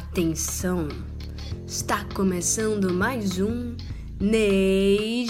Atenção! 0.00 0.88
Está 1.66 2.06
começando 2.14 2.90
mais 2.90 3.38
um 3.38 3.76
NeiGBcast! 4.18 5.26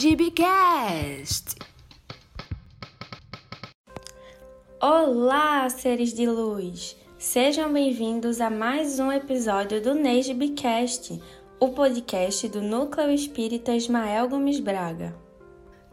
Olá, 4.81 5.69
seres 5.69 6.15
de 6.15 6.25
luz! 6.25 6.97
Sejam 7.19 7.73
bem-vindos 7.73 8.41
a 8.41 8.49
mais 8.49 9.01
um 9.01 9.11
episódio 9.11 9.83
do 9.83 9.93
NeiGBcast, 9.93 11.21
o 11.59 11.71
podcast 11.71 12.49
do 12.49 12.63
Núcleo 12.63 13.11
Espírita 13.11 13.75
Ismael 13.75 14.29
Gomes 14.29 14.61
Braga. 14.61 15.17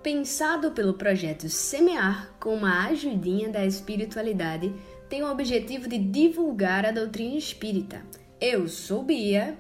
Pensado 0.04 0.72
pelo 0.72 0.94
projeto 0.94 1.50
Semear 1.50 2.32
com 2.40 2.54
uma 2.54 2.86
ajudinha 2.90 3.50
da 3.50 3.66
espiritualidade, 3.66 4.72
tem 5.10 5.24
o 5.24 5.32
objetivo 5.32 5.90
de 5.90 5.98
divulgar 5.98 6.86
a 6.86 6.92
doutrina 6.92 7.38
espírita. 7.38 8.06
Eu 8.40 8.68
sou 8.68 9.02
Bia. 9.02 9.58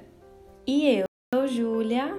E 0.67 0.87
eu 0.87 1.05
sou 1.33 1.47
Júlia. 1.47 2.15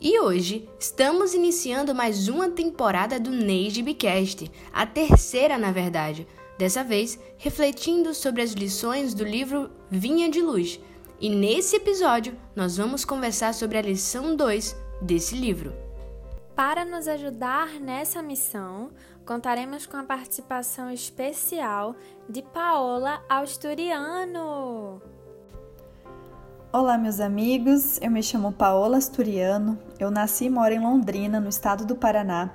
E 0.00 0.20
hoje 0.20 0.68
estamos 0.78 1.34
iniciando 1.34 1.92
mais 1.92 2.28
uma 2.28 2.48
temporada 2.48 3.18
do 3.18 3.30
NeiGBcast, 3.30 4.48
a 4.72 4.86
terceira 4.86 5.58
na 5.58 5.72
verdade. 5.72 6.28
Dessa 6.56 6.84
vez, 6.84 7.18
refletindo 7.38 8.14
sobre 8.14 8.40
as 8.40 8.52
lições 8.52 9.14
do 9.14 9.24
livro 9.24 9.68
Vinha 9.90 10.30
de 10.30 10.40
Luz. 10.40 10.78
E 11.20 11.28
nesse 11.28 11.74
episódio, 11.74 12.38
nós 12.54 12.76
vamos 12.76 13.04
conversar 13.04 13.52
sobre 13.52 13.78
a 13.78 13.82
lição 13.82 14.36
2 14.36 14.76
desse 15.00 15.34
livro. 15.34 15.74
Para 16.54 16.84
nos 16.84 17.08
ajudar 17.08 17.80
nessa 17.80 18.22
missão, 18.22 18.90
contaremos 19.26 19.86
com 19.86 19.96
a 19.96 20.04
participação 20.04 20.88
especial 20.88 21.96
de 22.28 22.42
Paola 22.42 23.24
Asturiano. 23.28 25.02
Olá, 26.74 26.96
meus 26.96 27.20
amigos. 27.20 27.98
Eu 28.00 28.10
me 28.10 28.22
chamo 28.22 28.50
Paola 28.50 28.96
Asturiano. 28.96 29.78
Eu 29.98 30.10
nasci 30.10 30.46
e 30.46 30.50
moro 30.50 30.72
em 30.72 30.80
Londrina, 30.80 31.38
no 31.38 31.50
estado 31.50 31.84
do 31.84 31.94
Paraná. 31.94 32.50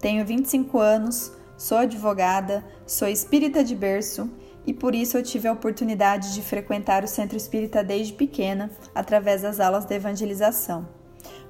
Tenho 0.00 0.26
25 0.26 0.76
anos, 0.80 1.30
sou 1.56 1.78
advogada, 1.78 2.64
sou 2.84 3.06
espírita 3.06 3.62
de 3.62 3.76
berço 3.76 4.28
e 4.66 4.74
por 4.74 4.92
isso 4.92 5.16
eu 5.16 5.22
tive 5.22 5.46
a 5.46 5.52
oportunidade 5.52 6.34
de 6.34 6.42
frequentar 6.42 7.04
o 7.04 7.06
centro 7.06 7.36
espírita 7.36 7.84
desde 7.84 8.12
pequena, 8.12 8.72
através 8.92 9.42
das 9.42 9.60
aulas 9.60 9.84
de 9.84 9.94
evangelização. 9.94 10.88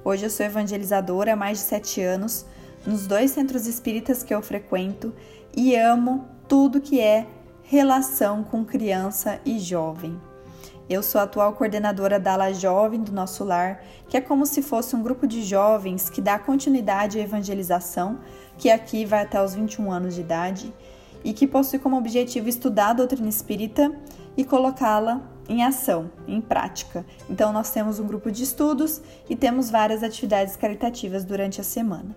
Hoje 0.05 0.27
eu 0.27 0.29
sou 0.29 0.45
evangelizadora 0.45 1.33
há 1.33 1.35
mais 1.35 1.57
de 1.57 1.63
sete 1.63 2.03
anos, 2.03 2.45
nos 2.85 3.07
dois 3.07 3.31
centros 3.31 3.65
espíritas 3.65 4.21
que 4.21 4.31
eu 4.31 4.43
frequento 4.43 5.11
e 5.57 5.75
amo 5.75 6.27
tudo 6.47 6.81
que 6.81 6.99
é 6.99 7.25
relação 7.63 8.43
com 8.43 8.63
criança 8.63 9.41
e 9.43 9.57
jovem. 9.57 10.21
Eu 10.91 11.01
sou 11.01 11.21
a 11.21 11.23
atual 11.23 11.53
coordenadora 11.53 12.19
da 12.19 12.33
ala 12.33 12.51
jovem 12.51 13.01
do 13.01 13.13
nosso 13.13 13.45
lar, 13.45 13.81
que 14.09 14.17
é 14.17 14.19
como 14.19 14.45
se 14.45 14.61
fosse 14.61 14.93
um 14.93 15.01
grupo 15.01 15.25
de 15.25 15.41
jovens 15.41 16.09
que 16.09 16.19
dá 16.19 16.37
continuidade 16.37 17.17
à 17.17 17.21
evangelização, 17.21 18.19
que 18.57 18.69
aqui 18.69 19.05
vai 19.05 19.21
até 19.21 19.41
os 19.41 19.55
21 19.55 19.89
anos 19.89 20.15
de 20.15 20.19
idade, 20.19 20.73
e 21.23 21.31
que 21.31 21.47
possui 21.47 21.79
como 21.79 21.97
objetivo 21.97 22.49
estudar 22.49 22.89
a 22.89 22.93
doutrina 22.93 23.29
espírita 23.29 23.89
e 24.35 24.43
colocá-la 24.43 25.21
em 25.47 25.63
ação, 25.63 26.11
em 26.27 26.41
prática. 26.41 27.05
Então, 27.29 27.53
nós 27.53 27.71
temos 27.71 27.97
um 27.97 28.05
grupo 28.05 28.29
de 28.29 28.43
estudos 28.43 29.01
e 29.29 29.35
temos 29.35 29.69
várias 29.69 30.03
atividades 30.03 30.57
caritativas 30.57 31.23
durante 31.23 31.61
a 31.61 31.63
semana. 31.63 32.13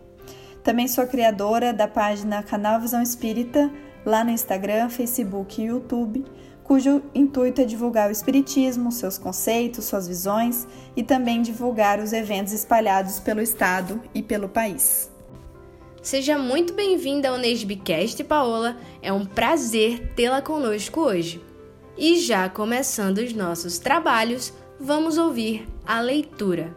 Também 0.64 0.88
sou 0.88 1.06
criadora 1.06 1.72
da 1.72 1.86
página 1.86 2.42
Canal 2.42 2.80
Visão 2.80 3.00
Espírita, 3.00 3.70
lá 4.04 4.24
no 4.24 4.30
Instagram, 4.32 4.88
Facebook 4.88 5.62
e 5.62 5.66
YouTube, 5.66 6.24
cujo 6.64 7.02
intuito 7.14 7.60
é 7.60 7.64
divulgar 7.64 8.08
o 8.08 8.12
Espiritismo, 8.12 8.90
seus 8.90 9.18
conceitos, 9.18 9.84
suas 9.84 10.08
visões 10.08 10.66
e 10.96 11.02
também 11.02 11.42
divulgar 11.42 12.00
os 12.00 12.12
eventos 12.12 12.52
espalhados 12.52 13.20
pelo 13.20 13.40
Estado 13.40 14.02
e 14.14 14.22
pelo 14.22 14.48
país. 14.48 15.12
Seja 16.02 16.38
muito 16.38 16.74
bem-vinda 16.74 17.28
ao 17.28 17.38
Nesbicast, 17.38 18.22
Paola. 18.24 18.76
É 19.00 19.12
um 19.12 19.24
prazer 19.24 20.14
tê-la 20.14 20.42
conosco 20.42 21.00
hoje. 21.00 21.42
E 21.96 22.18
já 22.18 22.48
começando 22.48 23.18
os 23.18 23.32
nossos 23.32 23.78
trabalhos, 23.78 24.52
vamos 24.80 25.16
ouvir 25.16 25.66
a 25.86 26.00
leitura. 26.00 26.74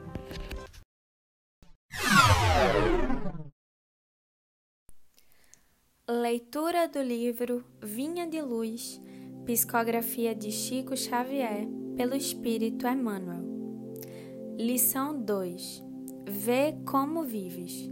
Leitura 6.10 6.88
do 6.88 7.02
livro 7.02 7.66
Vinha 7.82 8.26
de 8.26 8.42
Luz, 8.42 9.02
psicografia 9.48 10.36
de 10.36 10.52
Chico 10.52 10.94
Xavier, 10.98 11.66
pelo 11.96 12.14
Espírito 12.14 12.86
Emmanuel. 12.86 13.46
Lição 14.58 15.18
2: 15.18 15.82
Vê 16.30 16.76
como 16.86 17.24
vives. 17.24 17.90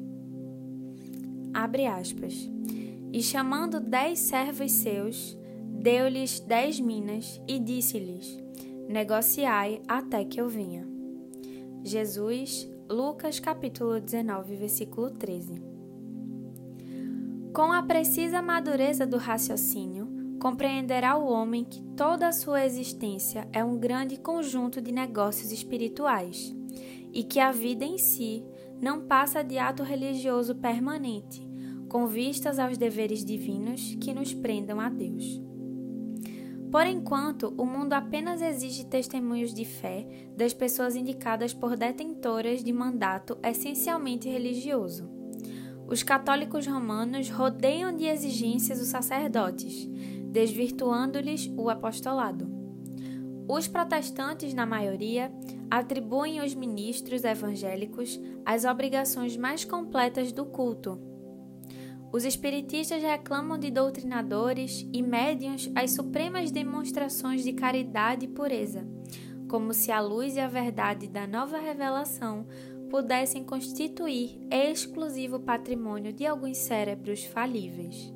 Abre 1.54 1.86
aspas. 1.86 2.52
E 3.14 3.24
chamando 3.24 3.80
dez 3.80 4.20
servos 4.20 4.70
seus, 4.74 5.38
deu-lhes 5.72 6.42
dez 6.42 6.78
minas 6.78 7.42
e 7.48 7.58
disse-lhes: 7.58 8.38
Negociai 8.90 9.82
até 9.88 10.26
que 10.26 10.42
eu 10.42 10.50
venha. 10.50 10.86
Jesus, 11.86 12.70
Lucas 12.90 13.40
capítulo 13.40 14.02
19, 14.02 14.58
versículo 14.58 15.10
13. 15.10 15.64
Com 17.54 17.72
a 17.72 17.82
precisa 17.82 18.42
madureza 18.42 19.08
do 19.08 19.16
raciocínio, 19.16 20.05
compreenderá 20.46 21.18
o 21.18 21.28
homem 21.28 21.64
que 21.64 21.82
toda 21.98 22.28
a 22.28 22.32
sua 22.32 22.64
existência 22.64 23.48
é 23.52 23.64
um 23.64 23.80
grande 23.80 24.16
conjunto 24.16 24.80
de 24.80 24.92
negócios 24.92 25.52
espirituais 25.52 26.56
e 27.12 27.24
que 27.24 27.40
a 27.40 27.52
vida 27.52 27.84
em 27.84 27.98
si 27.98 28.46
não 28.80 29.08
passa 29.08 29.44
de 29.44 29.58
ato 29.58 29.82
religioso 29.82 30.54
permanente, 30.54 31.42
com 31.90 32.06
vistas 32.06 32.60
aos 32.60 32.78
deveres 32.78 33.26
divinos 33.26 33.98
que 34.00 34.14
nos 34.14 34.36
prendam 34.36 34.80
a 34.80 34.88
Deus. 34.88 35.42
Por 36.72 36.86
enquanto, 36.86 37.52
o 37.58 37.66
mundo 37.66 37.94
apenas 37.94 38.40
exige 38.40 38.86
testemunhos 38.86 39.52
de 39.52 39.66
fé 39.66 40.08
das 40.38 40.54
pessoas 40.54 40.96
indicadas 40.96 41.56
por 41.56 41.76
detentoras 41.76 42.64
de 42.64 42.72
mandato 42.72 43.36
essencialmente 43.42 44.30
religioso. 44.30 45.10
Os 45.88 46.04
católicos 46.04 46.68
romanos 46.68 47.30
rodeiam 47.30 47.96
de 47.96 48.06
exigências 48.06 48.80
os 48.80 48.88
sacerdotes, 48.88 49.88
desvirtuando-lhes 50.36 51.50
o 51.58 51.70
apostolado. 51.70 52.48
Os 53.48 53.68
protestantes, 53.68 54.54
na 54.54 54.66
maioria, 54.66 55.32
atribuem 55.72 56.40
aos 56.40 56.54
ministros 56.54 57.24
evangélicos 57.24 58.20
as 58.46 58.66
obrigações 58.66 59.38
mais 59.38 59.64
completas 59.64 60.32
do 60.32 60.46
culto 60.46 61.16
os 62.16 62.24
espiritistas 62.24 63.04
reclamam 63.04 63.58
de 63.58 63.70
doutrinadores 63.70 64.88
e 64.94 65.02
médiuns 65.02 65.70
as 65.76 65.92
supremas 65.92 66.50
demonstrações 66.50 67.44
de 67.44 67.52
caridade 67.52 68.24
e 68.24 68.30
pureza, 68.30 68.88
como 69.50 69.74
se 69.74 69.92
a 69.92 70.00
luz 70.00 70.38
e 70.38 70.40
a 70.40 70.48
verdade 70.48 71.10
da 71.10 71.28
nova 71.28 71.58
revelação 71.58 72.48
pudessem 72.90 73.44
constituir 73.44 74.40
exclusivo 74.50 75.42
patrimônio 75.42 76.14
de 76.14 76.26
alguns 76.26 76.56
cérebros 76.56 77.26
falíveis. 77.26 78.15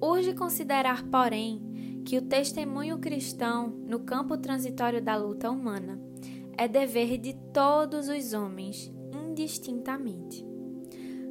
Urge 0.00 0.34
considerar, 0.34 1.04
porém, 1.04 2.02
que 2.04 2.16
o 2.16 2.22
testemunho 2.22 2.98
cristão 2.98 3.68
no 3.68 4.00
campo 4.00 4.36
transitório 4.38 5.02
da 5.02 5.16
luta 5.16 5.50
humana 5.50 6.00
é 6.56 6.66
dever 6.66 7.18
de 7.18 7.34
todos 7.52 8.08
os 8.08 8.32
homens, 8.32 8.92
indistintamente. 9.12 10.46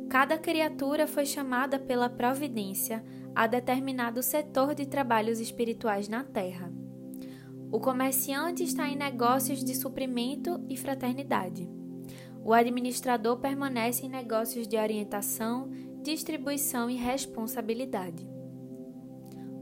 Cada 0.09 0.37
criatura 0.37 1.05
foi 1.05 1.25
chamada 1.25 1.77
pela 1.79 2.09
providência 2.09 3.03
a 3.35 3.45
determinado 3.45 4.23
setor 4.23 4.73
de 4.73 4.85
trabalhos 4.85 5.39
espirituais 5.39 6.07
na 6.07 6.23
terra. 6.23 6.71
O 7.71 7.79
comerciante 7.79 8.63
está 8.63 8.87
em 8.87 8.95
negócios 8.95 9.63
de 9.63 9.75
suprimento 9.75 10.63
e 10.69 10.77
fraternidade. 10.77 11.69
O 12.43 12.53
administrador 12.53 13.37
permanece 13.39 14.05
em 14.05 14.09
negócios 14.09 14.67
de 14.67 14.77
orientação, 14.77 15.69
distribuição 16.01 16.89
e 16.89 16.95
responsabilidade. 16.95 18.36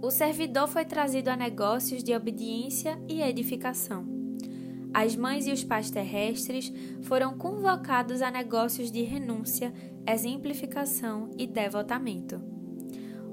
O 0.01 0.11
servidor 0.11 0.67
foi 0.67 0.85
trazido 0.85 1.29
a 1.29 1.35
negócios 1.35 2.03
de 2.03 2.13
obediência 2.13 2.99
e 3.09 3.21
edificação. 3.21 4.05
As 4.93 5.15
mães 5.15 5.45
e 5.45 5.51
os 5.51 5.63
pais 5.63 5.91
terrestres 5.91 6.71
foram 7.01 7.37
convocados 7.37 8.21
a 8.21 8.31
negócios 8.31 8.89
de 8.89 9.01
renúncia, 9.01 9.73
exemplificação 10.07 11.29
e 11.37 11.45
devotamento. 11.45 12.41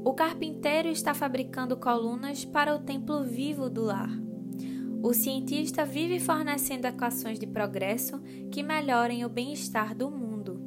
O 0.04 0.12
carpinteiro 0.12 0.88
está 0.88 1.14
fabricando 1.14 1.76
colunas 1.76 2.44
para 2.44 2.74
o 2.74 2.80
templo 2.80 3.22
vivo 3.22 3.70
do 3.70 3.84
lar. 3.84 4.10
O 5.04 5.14
cientista 5.14 5.84
vive 5.84 6.18
fornecendo 6.18 6.86
equações 6.86 7.38
de 7.38 7.46
progresso 7.46 8.20
que 8.50 8.62
melhorem 8.62 9.24
o 9.24 9.28
bem-estar 9.28 9.94
do 9.94 10.10
mundo. 10.10 10.60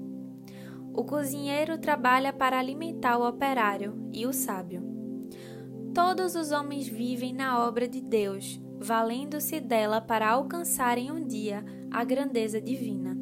O 0.94 1.03
cozinheiro 1.03 1.77
trabalha 1.77 2.31
para 2.31 2.57
alimentar 2.57 3.18
o 3.18 3.27
operário 3.27 4.09
e 4.13 4.25
o 4.25 4.31
sábio. 4.31 4.94
Todos 5.95 6.36
os 6.36 6.51
homens 6.51 6.89
vivem 6.89 7.33
na 7.33 7.65
obra 7.65 7.88
de 7.88 8.01
Deus, 8.01 8.59
valendo-se 8.77 9.62
dela 9.62 10.01
para 10.01 10.30
alcançarem 10.30 11.09
um 11.09 11.25
dia 11.25 11.63
a 11.89 12.03
grandeza 12.03 12.59
divina. 12.59 13.18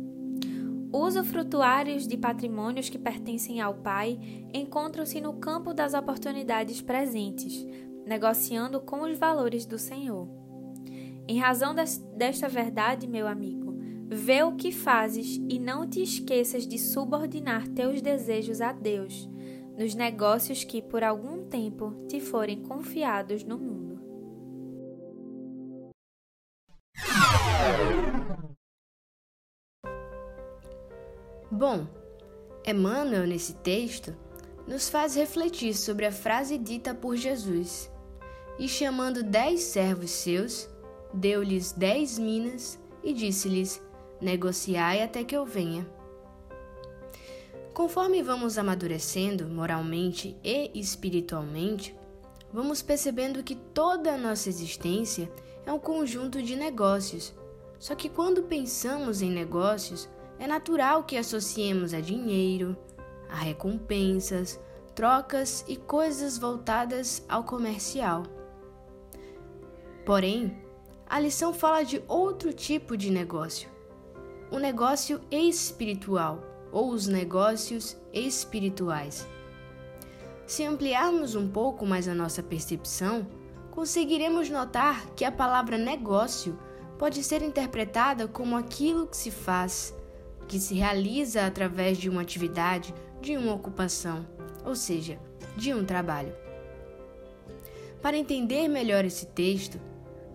Usufrutuários 0.92 2.08
de 2.08 2.18
patrimônios 2.18 2.90
que 2.90 2.98
pertencem 2.98 3.62
ao 3.62 3.76
Pai 3.76 4.20
encontram-se 4.52 5.22
no 5.22 5.34
campo 5.34 5.72
das 5.72 5.94
oportunidades 5.94 6.82
presentes, 6.82 7.64
negociando 8.08 8.82
com 8.82 9.04
os 9.04 9.20
valores 9.20 9.68
do 9.68 9.78
Senhor. 9.78 10.28
Em 11.28 11.38
razão 11.38 11.76
desta 11.76 12.50
verdade, 12.50 13.08
meu 13.08 13.28
amigo, 13.28 13.78
vê 14.08 14.42
o 14.42 14.56
que 14.56 14.72
fazes 14.72 15.40
e 15.48 15.60
não 15.60 15.88
te 15.88 16.02
esqueças 16.02 16.66
de 16.66 16.80
subordinar 16.80 17.68
teus 17.68 18.02
desejos 18.02 18.62
a 18.62 18.72
Deus 18.72 19.30
nos 19.78 19.96
negócios 19.96 20.64
que 20.64 20.82
por 20.82 21.04
algum 21.04 21.46
tempo 21.48 22.06
te 22.08 22.20
forem 22.20 22.62
confiados 22.62 23.44
no 23.44 23.58
mundo. 23.58 23.94
Bom, 31.52 31.88
Emmanuel, 32.66 33.28
nesse 33.28 33.54
texto, 33.56 34.16
nos 34.68 34.90
faz 34.90 35.16
refletir 35.16 35.76
sobre 35.76 36.06
a 36.06 36.12
frase 36.12 36.58
dita 36.58 36.94
por 36.94 37.16
Jesus: 37.16 37.92
E 38.58 38.68
chamando 38.68 39.24
dez 39.24 39.62
servos 39.62 40.12
seus, 40.12 40.70
deu-lhes 41.14 41.72
dez 41.72 42.18
minas 42.18 42.80
e 43.04 43.14
disse-lhes: 43.14 43.82
Negociai 44.22 45.02
até 45.02 45.24
que 45.24 45.36
eu 45.36 45.46
venha. 45.46 45.88
Conforme 47.74 48.22
vamos 48.22 48.60
amadurecendo 48.60 49.48
moralmente 49.48 50.38
e 50.44 50.70
espiritualmente, 50.76 51.96
vamos 52.54 52.84
percebendo 52.84 53.42
que 53.42 53.56
toda 53.56 54.14
a 54.14 54.18
nossa 54.18 54.48
existência 54.48 55.28
é 55.66 55.74
um 55.74 55.80
conjunto 55.80 56.40
de 56.44 56.56
negócios. 56.56 57.34
Só 57.80 57.96
que 57.96 58.10
quando 58.10 58.44
pensamos 58.44 59.24
em 59.24 59.32
negócios, 59.32 60.08
é 60.38 60.46
natural 60.46 61.04
que 61.04 61.18
associemos 61.18 61.96
a 61.96 62.00
dinheiro, 62.00 62.78
a 63.28 63.38
recompensas, 63.38 64.60
trocas 64.94 65.66
e 65.68 65.76
coisas 65.76 66.38
voltadas 66.38 67.26
ao 67.28 67.44
comercial. 67.44 68.22
Porém, 70.06 70.56
a 71.08 71.20
lição 71.20 71.52
fala 71.52 71.82
de 71.82 72.04
outro 72.08 72.54
tipo 72.54 72.96
de 72.96 73.10
negócio, 73.10 73.68
o 74.52 74.60
negócio 74.60 75.20
espiritual 75.32 76.53
ou 76.74 76.90
os 76.90 77.08
negócios 77.08 77.96
espirituais. 78.12 79.26
Se 80.46 80.66
ampliarmos 80.66 81.36
um 81.36 81.48
pouco 81.48 81.86
mais 81.86 82.08
a 82.08 82.16
nossa 82.16 82.42
percepção, 82.44 83.26
conseguiremos 83.72 84.50
notar 84.50 85.06
que 85.16 85.24
a 85.24 85.32
palavra 85.32 85.78
negócio 85.78 86.58
pode 86.98 87.24
ser 87.24 87.42
interpretada 87.42 88.28
como 88.28 88.58
aquilo 88.58 89.08
que 89.08 89.16
se 89.16 89.32
faz, 89.32 89.96
que 90.48 90.60
se 90.60 90.74
realiza 90.74 91.46
através 91.46 91.98
de 91.98 92.10
uma 92.10 92.22
atividade, 92.22 92.94
de 93.22 93.38
uma 93.38 93.54
ocupação, 93.54 94.28
ou 94.66 94.76
seja, 94.76 95.20
de 95.56 95.74
um 95.74 95.86
trabalho. 95.86 96.34
Para 98.02 98.18
entender 98.18 98.68
melhor 98.68 99.06
esse 99.06 99.28
texto, 99.28 99.80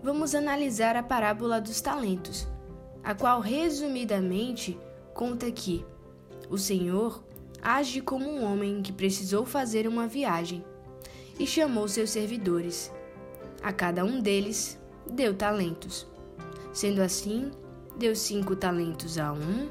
vamos 0.02 0.34
analisar 0.34 0.96
a 0.96 1.02
parábola 1.02 1.60
dos 1.60 1.80
talentos, 1.80 2.48
a 3.04 3.14
qual 3.14 3.40
resumidamente 3.40 4.78
conta 5.12 5.50
que 5.50 5.84
o 6.50 6.56
Senhor 6.56 7.22
age 7.62 8.00
como 8.00 8.28
um 8.28 8.44
homem 8.44 8.82
que 8.82 8.92
precisou 8.92 9.44
fazer 9.44 9.86
uma 9.86 10.06
viagem 10.06 10.64
e 11.38 11.46
chamou 11.46 11.88
seus 11.88 12.10
servidores. 12.10 12.92
A 13.62 13.72
cada 13.72 14.04
um 14.04 14.20
deles 14.20 14.78
deu 15.10 15.34
talentos. 15.34 16.06
Sendo 16.72 17.02
assim, 17.02 17.50
deu 17.96 18.14
cinco 18.14 18.54
talentos 18.54 19.18
a 19.18 19.32
um, 19.32 19.68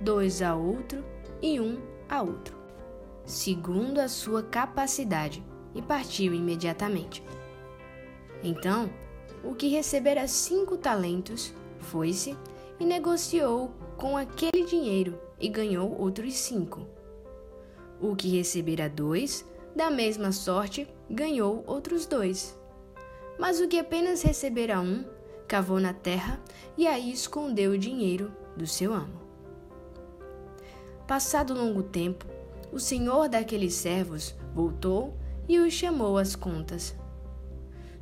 dois 0.00 0.42
a 0.42 0.54
outro 0.54 1.04
e 1.40 1.60
um 1.60 1.78
a 2.08 2.22
outro, 2.22 2.56
segundo 3.24 3.98
a 3.98 4.08
sua 4.08 4.42
capacidade, 4.42 5.44
e 5.74 5.82
partiu 5.82 6.34
imediatamente. 6.34 7.22
Então, 8.42 8.90
o 9.44 9.54
que 9.54 9.68
recebera 9.68 10.26
cinco 10.26 10.76
talentos 10.76 11.54
foi-se 11.78 12.36
e 12.80 12.84
negociou 12.84 13.70
com 13.96 14.16
aquele 14.16 14.64
dinheiro 14.64 15.27
e 15.40 15.48
ganhou 15.48 15.98
outros 16.00 16.34
cinco. 16.34 16.86
O 18.00 18.14
que 18.14 18.28
recebera 18.36 18.88
dois, 18.88 19.44
da 19.74 19.90
mesma 19.90 20.32
sorte, 20.32 20.88
ganhou 21.10 21.64
outros 21.66 22.06
dois. 22.06 22.58
Mas 23.38 23.60
o 23.60 23.68
que 23.68 23.78
apenas 23.78 24.22
recebera 24.22 24.80
um, 24.80 25.04
cavou 25.46 25.80
na 25.80 25.92
terra 25.92 26.40
e 26.76 26.86
aí 26.86 27.12
escondeu 27.12 27.72
o 27.72 27.78
dinheiro 27.78 28.32
do 28.56 28.66
seu 28.66 28.92
amo. 28.92 29.18
Passado 31.06 31.54
longo 31.54 31.82
tempo, 31.82 32.26
o 32.70 32.78
senhor 32.78 33.28
daqueles 33.28 33.74
servos 33.74 34.34
voltou 34.54 35.16
e 35.48 35.58
os 35.58 35.72
chamou 35.72 36.18
às 36.18 36.36
contas. 36.36 36.94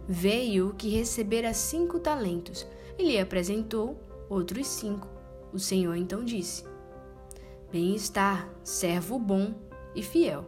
Veio 0.08 0.70
o 0.70 0.74
que 0.74 0.88
recebera 0.88 1.54
cinco 1.54 2.00
talentos 2.00 2.66
e 2.98 3.04
lhe 3.04 3.18
apresentou 3.18 4.00
outros 4.28 4.66
cinco. 4.66 5.08
O 5.52 5.58
senhor 5.58 5.94
então 5.96 6.24
disse: 6.24 6.64
Bem 7.70 7.94
está, 7.94 8.48
servo 8.62 9.18
bom 9.18 9.54
e 9.94 10.02
fiel. 10.02 10.44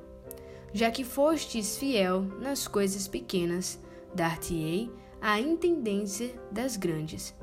Já 0.73 0.91
que 0.91 1.05
fostes 1.05 1.77
fiel 1.77 2.23
nas 2.41 2.69
coisas 2.69 3.09
pequenas, 3.09 3.79
dar-te-ei 4.15 4.91
a 5.21 5.41
intendência 5.41 6.33
das 6.51 6.77
grandes. 6.77 7.35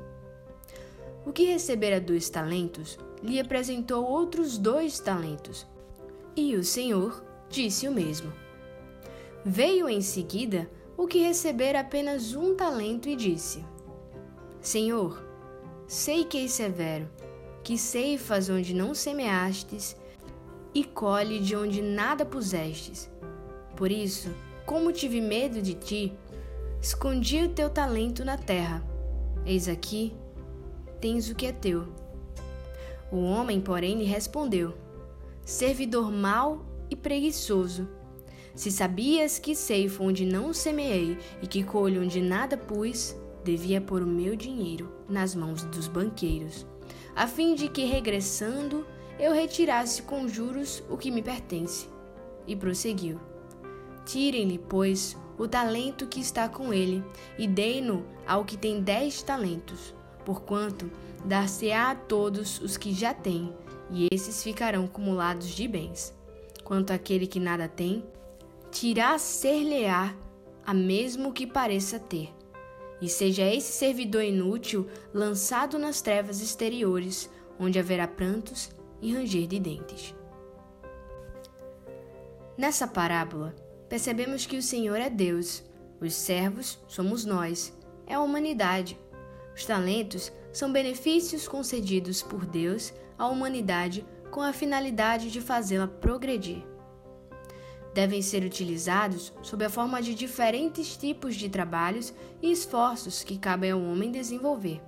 O 1.26 1.32
que 1.32 1.44
recebera 1.44 2.00
dois 2.00 2.30
talentos, 2.30 2.98
lhe 3.22 3.38
apresentou 3.38 4.04
outros 4.04 4.56
dois 4.56 4.98
talentos. 4.98 5.66
E 6.34 6.54
o 6.54 6.64
Senhor 6.64 7.22
disse 7.50 7.88
o 7.88 7.92
mesmo. 7.92 8.32
Veio 9.44 9.88
em 9.88 10.00
seguida 10.00 10.70
o 10.96 11.06
que 11.06 11.18
recebera 11.18 11.80
apenas 11.80 12.34
um 12.34 12.54
talento 12.54 13.08
e 13.08 13.16
disse: 13.16 13.64
Senhor, 14.60 15.22
sei 15.86 16.24
que 16.24 16.38
és 16.38 16.52
severo, 16.52 17.08
que 17.66 17.76
ceifas 17.76 18.48
onde 18.48 18.72
não 18.72 18.94
semeastes 18.94 19.96
e 20.72 20.84
colhe 20.84 21.40
de 21.40 21.56
onde 21.56 21.82
nada 21.82 22.24
pusestes. 22.24 23.10
Por 23.74 23.90
isso, 23.90 24.32
como 24.64 24.92
tive 24.92 25.20
medo 25.20 25.60
de 25.60 25.74
ti, 25.74 26.12
escondi 26.80 27.42
o 27.42 27.48
teu 27.48 27.68
talento 27.68 28.24
na 28.24 28.38
terra. 28.38 28.86
Eis 29.44 29.66
aqui, 29.66 30.14
tens 31.00 31.28
o 31.28 31.34
que 31.34 31.44
é 31.44 31.50
teu. 31.50 31.88
O 33.10 33.16
homem, 33.16 33.60
porém, 33.60 33.98
lhe 33.98 34.04
respondeu: 34.04 34.72
Servidor 35.44 36.12
mau 36.12 36.64
e 36.88 36.94
preguiçoso. 36.94 37.88
Se 38.54 38.70
sabias 38.70 39.40
que 39.40 39.56
ceifo 39.56 40.04
onde 40.04 40.24
não 40.24 40.52
semeei 40.52 41.18
e 41.42 41.48
que 41.48 41.64
colho 41.64 42.04
onde 42.04 42.20
nada 42.20 42.56
pus, 42.56 43.16
devia 43.42 43.80
pôr 43.80 44.04
o 44.04 44.06
meu 44.06 44.36
dinheiro 44.36 44.88
nas 45.08 45.34
mãos 45.34 45.64
dos 45.64 45.88
banqueiros, 45.88 46.64
a 47.16 47.26
fim 47.26 47.54
de 47.54 47.68
que, 47.68 47.86
regressando, 47.86 48.86
eu 49.18 49.32
retirasse 49.32 50.02
com 50.02 50.28
juros 50.28 50.84
o 50.90 50.98
que 50.98 51.10
me 51.10 51.22
pertence. 51.22 51.88
E 52.46 52.54
prosseguiu: 52.54 53.18
Tirem-lhe, 54.04 54.58
pois, 54.58 55.16
o 55.38 55.48
talento 55.48 56.06
que 56.06 56.20
está 56.20 56.46
com 56.46 56.74
ele, 56.74 57.02
e 57.38 57.48
deem-no 57.48 58.04
ao 58.26 58.44
que 58.44 58.58
tem 58.58 58.82
dez 58.82 59.22
talentos, 59.22 59.94
porquanto 60.26 60.90
dar-se-á 61.24 61.90
a 61.90 61.94
todos 61.94 62.60
os 62.60 62.76
que 62.76 62.92
já 62.92 63.14
têm, 63.14 63.52
e 63.90 64.08
esses 64.12 64.42
ficarão 64.42 64.84
acumulados 64.84 65.48
de 65.48 65.66
bens. 65.66 66.14
Quanto 66.62 66.92
àquele 66.92 67.26
que 67.26 67.40
nada 67.40 67.66
tem, 67.66 68.04
tirá 68.70 69.16
ser-lhe-á 69.18 70.14
a 70.66 70.74
mesmo 70.74 71.32
que 71.32 71.46
pareça 71.46 71.98
ter. 71.98 72.28
E 73.00 73.08
seja 73.08 73.42
esse 73.44 73.72
servidor 73.72 74.24
inútil 74.24 74.86
lançado 75.12 75.78
nas 75.78 76.00
trevas 76.00 76.40
exteriores, 76.40 77.30
onde 77.58 77.78
haverá 77.78 78.08
prantos 78.08 78.70
e 79.02 79.12
ranger 79.12 79.46
de 79.46 79.58
dentes. 79.58 80.14
Nessa 82.56 82.86
parábola, 82.86 83.54
percebemos 83.88 84.46
que 84.46 84.56
o 84.56 84.62
Senhor 84.62 84.96
é 84.96 85.10
Deus, 85.10 85.62
os 86.00 86.14
servos 86.14 86.78
somos 86.88 87.24
nós, 87.24 87.76
é 88.06 88.14
a 88.14 88.20
humanidade. 88.20 88.98
Os 89.54 89.64
talentos 89.64 90.32
são 90.52 90.72
benefícios 90.72 91.46
concedidos 91.46 92.22
por 92.22 92.46
Deus 92.46 92.92
à 93.18 93.26
humanidade 93.28 94.06
com 94.30 94.40
a 94.40 94.52
finalidade 94.52 95.30
de 95.30 95.40
fazê-la 95.40 95.86
progredir. 95.86 96.62
Devem 97.96 98.20
ser 98.20 98.44
utilizados 98.44 99.32
sob 99.40 99.64
a 99.64 99.70
forma 99.70 100.02
de 100.02 100.14
diferentes 100.14 100.98
tipos 100.98 101.34
de 101.34 101.48
trabalhos 101.48 102.12
e 102.42 102.52
esforços 102.52 103.24
que 103.24 103.38
cabem 103.38 103.70
ao 103.70 103.80
homem 103.80 104.12
desenvolver. 104.12 104.82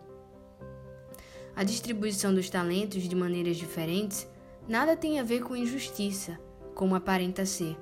A 1.56 1.64
distribuição 1.64 2.34
dos 2.34 2.50
talentos 2.50 3.04
de 3.04 3.16
maneiras 3.16 3.56
diferentes 3.56 4.28
nada 4.68 4.94
tem 4.94 5.18
a 5.18 5.22
ver 5.22 5.42
com 5.42 5.56
injustiça, 5.56 6.38
como 6.74 6.94
aparenta 6.94 7.46
ser. 7.46 7.78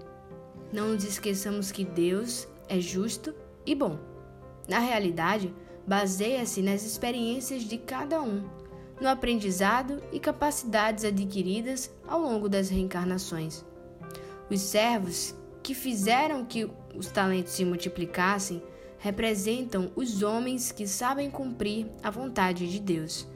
Não 0.73 0.91
nos 0.91 1.03
esqueçamos 1.03 1.73
que 1.73 1.85
Deus 1.85 2.47
é 2.69 2.79
justo 2.79 3.35
e 3.67 3.75
bom. 3.75 3.99
Na 4.69 4.79
realidade, 4.79 5.53
baseia-se 5.85 6.63
nas 6.63 6.85
experiências 6.85 7.65
de 7.65 7.79
cada 7.79 8.23
um, 8.23 8.49
no 9.01 9.09
aprendizado 9.09 10.01
e 10.13 10.21
capacidades 10.21 11.05
adquiridas 11.05 11.91
ao 12.07 12.21
longo 12.21 12.49
das 12.49 12.69
reencarnações. 12.69 13.65
Os 14.51 14.61
servos 14.61 15.35
que 15.63 15.75
fizeram 15.75 16.45
que 16.45 16.71
os 16.95 17.09
talentos 17.09 17.53
se 17.53 17.65
multiplicassem 17.65 18.63
representam 18.99 19.91
os 19.97 20.23
homens 20.23 20.73
que 20.73 20.87
sabem 20.87 21.31
cumprir 21.31 21.87
a 22.03 22.11
vontade 22.11 22.71
de 22.71 22.81
Deus, 22.81 23.29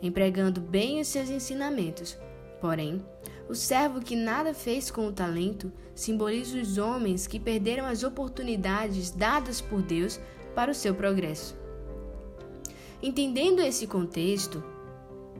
empregando 0.00 0.60
bem 0.60 1.00
os 1.00 1.08
seus 1.08 1.28
ensinamentos. 1.28 2.16
Porém, 2.60 3.04
o 3.48 3.54
servo 3.54 4.00
que 4.00 4.16
nada 4.16 4.54
fez 4.54 4.90
com 4.90 5.06
o 5.06 5.12
talento 5.12 5.72
simboliza 5.94 6.58
os 6.58 6.78
homens 6.78 7.26
que 7.26 7.38
perderam 7.38 7.86
as 7.86 8.02
oportunidades 8.02 9.10
dadas 9.10 9.60
por 9.60 9.82
Deus 9.82 10.18
para 10.54 10.70
o 10.70 10.74
seu 10.74 10.94
progresso. 10.94 11.56
Entendendo 13.02 13.60
esse 13.60 13.86
contexto, 13.86 14.64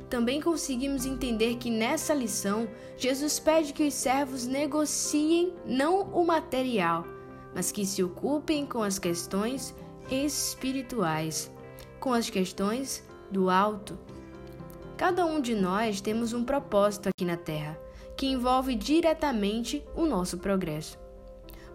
também 0.09 0.41
conseguimos 0.41 1.05
entender 1.05 1.57
que 1.57 1.71
nessa 1.71 2.15
lição 2.15 2.69
Jesus 2.97 3.39
pede 3.39 3.73
que 3.73 3.87
os 3.87 3.95
servos 3.95 4.47
negociem 4.47 5.53
não 5.67 6.03
o 6.13 6.25
material, 6.25 7.05
mas 7.55 7.73
que 7.73 7.85
se 7.85 8.03
ocupem 8.03 8.65
com 8.65 8.83
as 8.83 8.99
questões 8.99 9.75
espirituais, 10.11 11.51
com 11.99 12.13
as 12.13 12.31
questões 12.31 13.03
do 13.31 13.51
alto. 13.51 13.99
Cada 14.97 15.27
um 15.27 15.41
de 15.41 15.55
nós 15.55 16.01
temos 16.01 16.33
um 16.33 16.45
propósito 16.45 17.09
aqui 17.09 17.25
na 17.25 17.37
Terra, 17.37 17.79
que 18.17 18.27
envolve 18.27 18.75
diretamente 18.75 19.85
o 19.95 20.07
nosso 20.07 20.39
progresso. 20.39 20.99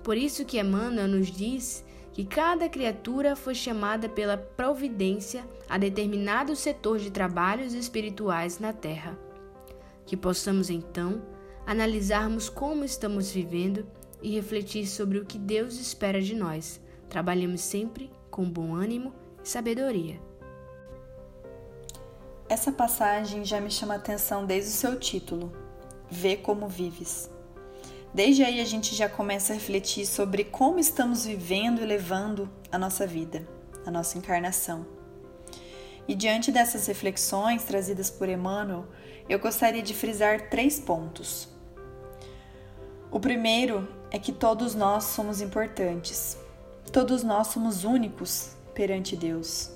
Por 0.01 0.17
isso 0.17 0.45
que 0.45 0.59
Emmanuel 0.59 1.07
nos 1.07 1.27
diz 1.27 1.83
que 2.13 2.25
cada 2.25 2.67
criatura 2.67 3.35
foi 3.35 3.55
chamada 3.55 4.09
pela 4.09 4.37
providência 4.37 5.45
a 5.69 5.77
determinado 5.77 6.55
setor 6.55 6.99
de 6.99 7.09
trabalhos 7.09 7.73
espirituais 7.73 8.59
na 8.59 8.73
Terra. 8.73 9.17
Que 10.05 10.17
possamos 10.17 10.69
então 10.69 11.21
analisarmos 11.65 12.49
como 12.49 12.83
estamos 12.83 13.31
vivendo 13.31 13.85
e 14.21 14.35
refletir 14.35 14.85
sobre 14.87 15.17
o 15.17 15.25
que 15.25 15.37
Deus 15.37 15.79
espera 15.79 16.21
de 16.21 16.35
nós. 16.35 16.81
Trabalhemos 17.09 17.61
sempre 17.61 18.11
com 18.29 18.49
bom 18.49 18.75
ânimo 18.75 19.13
e 19.43 19.47
sabedoria. 19.47 20.19
Essa 22.49 22.71
passagem 22.71 23.45
já 23.45 23.61
me 23.61 23.71
chama 23.71 23.95
atenção 23.95 24.45
desde 24.45 24.71
o 24.71 24.73
seu 24.73 24.99
título: 24.99 25.53
Vê 26.09 26.35
como 26.35 26.67
vives. 26.67 27.31
Desde 28.13 28.43
aí 28.43 28.59
a 28.59 28.65
gente 28.65 28.93
já 28.93 29.07
começa 29.07 29.53
a 29.53 29.55
refletir 29.55 30.05
sobre 30.05 30.43
como 30.43 30.79
estamos 30.79 31.25
vivendo 31.25 31.81
e 31.81 31.85
levando 31.85 32.49
a 32.69 32.77
nossa 32.77 33.07
vida, 33.07 33.47
a 33.85 33.91
nossa 33.91 34.17
encarnação. 34.17 34.85
E 36.07 36.13
diante 36.13 36.51
dessas 36.51 36.87
reflexões 36.87 37.63
trazidas 37.63 38.09
por 38.09 38.27
Emmanuel, 38.27 38.85
eu 39.29 39.39
gostaria 39.39 39.81
de 39.81 39.93
frisar 39.93 40.49
três 40.49 40.77
pontos. 40.77 41.47
O 43.09 43.19
primeiro 43.19 43.87
é 44.09 44.19
que 44.19 44.33
todos 44.33 44.75
nós 44.75 45.05
somos 45.05 45.39
importantes. 45.39 46.37
Todos 46.91 47.23
nós 47.23 47.47
somos 47.47 47.85
únicos 47.85 48.57
perante 48.73 49.15
Deus. 49.15 49.71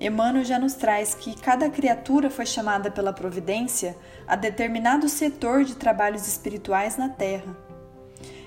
Emmanuel 0.00 0.44
já 0.44 0.58
nos 0.58 0.72
traz 0.72 1.14
que 1.14 1.38
cada 1.38 1.68
criatura 1.68 2.30
foi 2.30 2.46
chamada 2.46 2.90
pela 2.90 3.12
providência 3.12 3.94
a 4.26 4.34
determinado 4.34 5.10
setor 5.10 5.62
de 5.62 5.76
trabalhos 5.76 6.26
espirituais 6.26 6.96
na 6.96 7.10
Terra. 7.10 7.54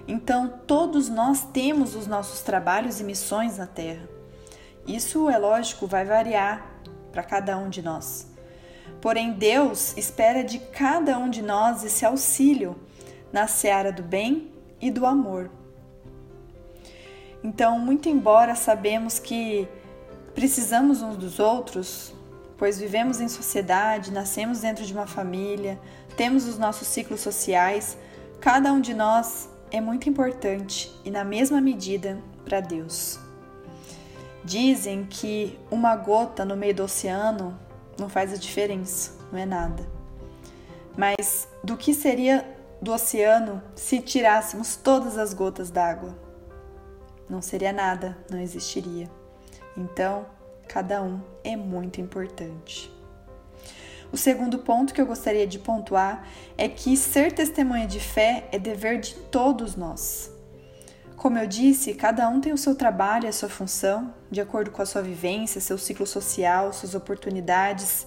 Então, 0.07 0.51
todos 0.65 1.09
nós 1.09 1.43
temos 1.53 1.95
os 1.95 2.07
nossos 2.07 2.41
trabalhos 2.41 2.99
e 2.99 3.03
missões 3.03 3.57
na 3.59 3.67
Terra. 3.67 4.09
Isso, 4.87 5.29
é 5.29 5.37
lógico, 5.37 5.85
vai 5.85 6.03
variar 6.03 6.65
para 7.11 7.21
cada 7.21 7.55
um 7.55 7.69
de 7.69 7.83
nós. 7.83 8.27
Porém, 8.99 9.33
Deus 9.33 9.95
espera 9.95 10.43
de 10.43 10.57
cada 10.57 11.19
um 11.19 11.29
de 11.29 11.43
nós 11.43 11.83
esse 11.83 12.03
auxílio 12.03 12.75
na 13.31 13.47
seara 13.47 13.91
do 13.91 14.01
bem 14.01 14.51
e 14.81 14.89
do 14.89 15.05
amor. 15.05 15.51
Então, 17.43 17.77
muito 17.77 18.09
embora 18.09 18.55
sabemos 18.55 19.19
que 19.19 19.67
Precisamos 20.43 21.01
uns 21.01 21.15
dos 21.15 21.39
outros, 21.39 22.13
pois 22.57 22.77
vivemos 22.77 23.21
em 23.21 23.29
sociedade, 23.29 24.11
nascemos 24.11 24.59
dentro 24.59 24.83
de 24.85 24.91
uma 24.91 25.07
família, 25.07 25.79
temos 26.17 26.45
os 26.45 26.57
nossos 26.57 26.85
ciclos 26.85 27.21
sociais. 27.21 27.97
Cada 28.41 28.73
um 28.73 28.81
de 28.81 28.93
nós 28.93 29.47
é 29.71 29.79
muito 29.79 30.09
importante 30.09 30.93
e, 31.05 31.09
na 31.09 31.23
mesma 31.23 31.61
medida, 31.61 32.21
para 32.43 32.59
Deus. 32.59 33.17
Dizem 34.43 35.05
que 35.05 35.57
uma 35.71 35.95
gota 35.95 36.43
no 36.43 36.57
meio 36.57 36.75
do 36.75 36.83
oceano 36.83 37.57
não 37.97 38.09
faz 38.09 38.33
a 38.33 38.35
diferença, 38.35 39.13
não 39.31 39.39
é 39.39 39.45
nada. 39.45 39.87
Mas 40.97 41.47
do 41.63 41.77
que 41.77 41.93
seria 41.93 42.45
do 42.81 42.91
oceano 42.91 43.63
se 43.75 44.01
tirássemos 44.01 44.75
todas 44.75 45.17
as 45.17 45.33
gotas 45.33 45.71
d'água? 45.71 46.13
Não 47.29 47.41
seria 47.41 47.71
nada, 47.71 48.17
não 48.29 48.41
existiria. 48.41 49.09
Então, 49.75 50.25
cada 50.67 51.01
um 51.01 51.19
é 51.43 51.55
muito 51.55 51.99
importante. 51.99 52.91
O 54.11 54.17
segundo 54.17 54.59
ponto 54.59 54.93
que 54.93 55.01
eu 55.01 55.07
gostaria 55.07 55.47
de 55.47 55.57
pontuar 55.57 56.27
é 56.55 56.67
que 56.67 56.95
ser 56.95 57.31
testemunha 57.31 57.87
de 57.87 57.99
fé 57.99 58.47
é 58.51 58.59
dever 58.59 58.99
de 58.99 59.15
todos 59.15 59.75
nós. 59.75 60.31
Como 61.17 61.37
eu 61.37 61.47
disse, 61.47 61.95
cada 61.95 62.29
um 62.29 62.39
tem 62.39 62.53
o 62.53 62.57
seu 62.57 62.75
trabalho 62.75 63.25
e 63.25 63.29
a 63.29 63.33
sua 63.33 63.49
função, 63.49 64.13
de 64.29 64.39
acordo 64.39 64.69
com 64.69 64.81
a 64.81 64.85
sua 64.85 65.01
vivência, 65.01 65.59
seu 65.59 65.77
ciclo 65.77 66.05
social, 66.05 66.71
suas 66.73 66.93
oportunidades. 66.93 68.05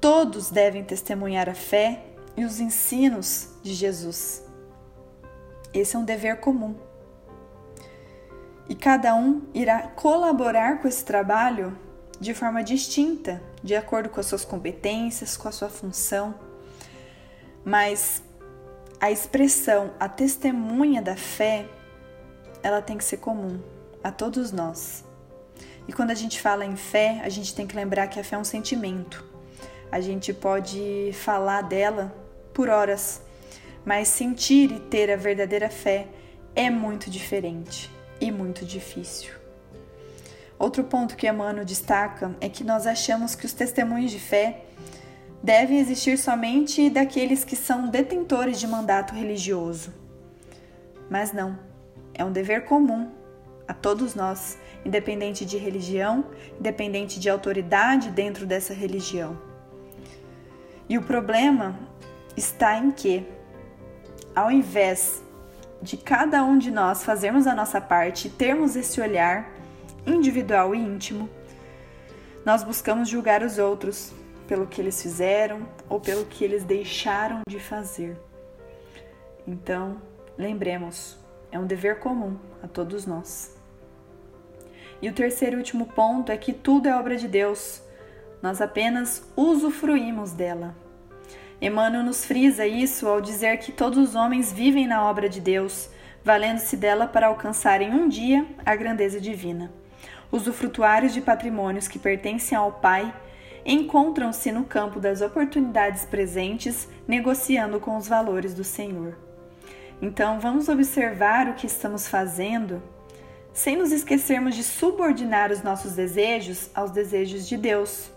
Todos 0.00 0.50
devem 0.50 0.82
testemunhar 0.82 1.48
a 1.48 1.54
fé 1.54 2.02
e 2.36 2.44
os 2.44 2.58
ensinos 2.58 3.50
de 3.62 3.74
Jesus. 3.74 4.42
Esse 5.72 5.94
é 5.94 5.98
um 5.98 6.04
dever 6.04 6.40
comum 6.40 6.87
e 8.68 8.74
cada 8.74 9.14
um 9.14 9.42
irá 9.54 9.82
colaborar 9.82 10.80
com 10.80 10.86
esse 10.86 11.04
trabalho 11.04 11.76
de 12.20 12.34
forma 12.34 12.62
distinta, 12.62 13.40
de 13.62 13.74
acordo 13.74 14.08
com 14.10 14.20
as 14.20 14.26
suas 14.26 14.44
competências, 14.44 15.36
com 15.36 15.48
a 15.48 15.52
sua 15.52 15.68
função. 15.68 16.34
Mas 17.64 18.22
a 19.00 19.10
expressão, 19.10 19.92
a 19.98 20.08
testemunha 20.08 21.00
da 21.00 21.16
fé, 21.16 21.66
ela 22.62 22.82
tem 22.82 22.98
que 22.98 23.04
ser 23.04 23.18
comum 23.18 23.58
a 24.04 24.10
todos 24.10 24.52
nós. 24.52 25.04
E 25.86 25.92
quando 25.92 26.10
a 26.10 26.14
gente 26.14 26.40
fala 26.40 26.66
em 26.66 26.76
fé, 26.76 27.22
a 27.24 27.28
gente 27.30 27.54
tem 27.54 27.66
que 27.66 27.74
lembrar 27.74 28.08
que 28.08 28.20
a 28.20 28.24
fé 28.24 28.36
é 28.36 28.38
um 28.38 28.44
sentimento. 28.44 29.24
A 29.90 30.00
gente 30.00 30.34
pode 30.34 31.12
falar 31.14 31.62
dela 31.62 32.14
por 32.52 32.68
horas, 32.68 33.22
mas 33.86 34.08
sentir 34.08 34.70
e 34.70 34.80
ter 34.80 35.10
a 35.10 35.16
verdadeira 35.16 35.70
fé 35.70 36.08
é 36.54 36.68
muito 36.68 37.08
diferente 37.08 37.97
e 38.20 38.30
muito 38.30 38.64
difícil. 38.64 39.32
Outro 40.58 40.82
ponto 40.84 41.16
que 41.16 41.28
Emmanuel 41.28 41.64
destaca 41.64 42.34
é 42.40 42.48
que 42.48 42.64
nós 42.64 42.86
achamos 42.86 43.34
que 43.34 43.46
os 43.46 43.52
testemunhos 43.52 44.10
de 44.10 44.18
fé 44.18 44.64
devem 45.42 45.78
existir 45.78 46.18
somente 46.18 46.90
daqueles 46.90 47.44
que 47.44 47.54
são 47.54 47.88
detentores 47.88 48.58
de 48.58 48.66
mandato 48.66 49.14
religioso. 49.14 49.94
Mas 51.08 51.32
não, 51.32 51.58
é 52.12 52.24
um 52.24 52.32
dever 52.32 52.64
comum 52.64 53.10
a 53.68 53.72
todos 53.72 54.14
nós, 54.14 54.58
independente 54.84 55.44
de 55.44 55.56
religião, 55.56 56.24
independente 56.58 57.20
de 57.20 57.30
autoridade 57.30 58.10
dentro 58.10 58.44
dessa 58.44 58.74
religião. 58.74 59.38
E 60.88 60.98
o 60.98 61.02
problema 61.02 61.78
está 62.36 62.78
em 62.78 62.90
que, 62.90 63.26
ao 64.34 64.50
invés 64.50 65.22
de 65.80 65.96
cada 65.96 66.44
um 66.44 66.58
de 66.58 66.70
nós 66.70 67.04
fazermos 67.04 67.46
a 67.46 67.54
nossa 67.54 67.80
parte, 67.80 68.28
termos 68.28 68.76
esse 68.76 69.00
olhar 69.00 69.50
individual 70.06 70.74
e 70.74 70.78
íntimo, 70.78 71.28
nós 72.44 72.62
buscamos 72.62 73.08
julgar 73.08 73.42
os 73.42 73.58
outros 73.58 74.12
pelo 74.46 74.66
que 74.66 74.80
eles 74.80 75.00
fizeram 75.02 75.68
ou 75.88 76.00
pelo 76.00 76.24
que 76.24 76.42
eles 76.42 76.64
deixaram 76.64 77.42
de 77.48 77.60
fazer. 77.60 78.18
Então, 79.46 80.00
lembremos, 80.36 81.18
é 81.52 81.58
um 81.58 81.66
dever 81.66 81.98
comum 81.98 82.36
a 82.62 82.66
todos 82.66 83.06
nós. 83.06 83.56
E 85.00 85.08
o 85.08 85.12
terceiro 85.12 85.56
e 85.56 85.58
último 85.58 85.86
ponto 85.86 86.32
é 86.32 86.36
que 86.36 86.52
tudo 86.52 86.88
é 86.88 86.96
obra 86.96 87.16
de 87.16 87.28
Deus, 87.28 87.82
nós 88.42 88.60
apenas 88.60 89.22
usufruímos 89.36 90.32
dela. 90.32 90.74
Emmanuel 91.60 92.04
nos 92.04 92.24
frisa 92.24 92.64
isso 92.66 93.08
ao 93.08 93.20
dizer 93.20 93.58
que 93.58 93.72
todos 93.72 93.98
os 93.98 94.14
homens 94.14 94.52
vivem 94.52 94.86
na 94.86 95.04
obra 95.04 95.28
de 95.28 95.40
Deus, 95.40 95.90
valendo-se 96.22 96.76
dela 96.76 97.06
para 97.08 97.26
alcançarem 97.26 97.90
um 97.90 98.08
dia 98.08 98.46
a 98.64 98.76
grandeza 98.76 99.20
divina. 99.20 99.72
Os 100.30 100.42
usufrutuários 100.42 101.12
de 101.12 101.20
patrimônios 101.20 101.88
que 101.88 101.98
pertencem 101.98 102.56
ao 102.56 102.70
Pai 102.70 103.12
encontram-se 103.66 104.52
no 104.52 104.64
campo 104.64 105.00
das 105.00 105.20
oportunidades 105.20 106.04
presentes, 106.04 106.88
negociando 107.08 107.80
com 107.80 107.96
os 107.96 108.06
valores 108.06 108.54
do 108.54 108.62
Senhor. 108.62 109.18
Então, 110.00 110.38
vamos 110.38 110.68
observar 110.68 111.48
o 111.48 111.54
que 111.54 111.66
estamos 111.66 112.06
fazendo, 112.06 112.80
sem 113.52 113.74
nos 113.74 113.90
esquecermos 113.90 114.54
de 114.54 114.62
subordinar 114.62 115.50
os 115.50 115.62
nossos 115.64 115.94
desejos 115.96 116.70
aos 116.72 116.92
desejos 116.92 117.48
de 117.48 117.56
Deus. 117.56 118.12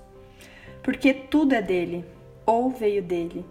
Porque 0.84 1.12
tudo 1.12 1.54
é 1.54 1.62
dele, 1.62 2.06
ou 2.52 2.70
veio 2.70 3.02
dele. 3.02 3.46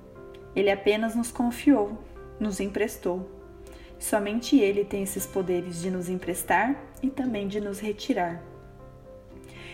Ele 0.54 0.70
apenas 0.70 1.14
nos 1.14 1.30
confiou, 1.30 1.98
nos 2.38 2.60
emprestou. 2.60 3.28
Somente 3.98 4.58
ele 4.58 4.84
tem 4.84 5.02
esses 5.02 5.26
poderes 5.26 5.80
de 5.80 5.90
nos 5.90 6.08
emprestar 6.08 6.74
e 7.02 7.08
também 7.08 7.46
de 7.46 7.60
nos 7.60 7.78
retirar. 7.78 8.42